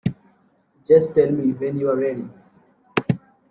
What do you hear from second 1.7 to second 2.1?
you're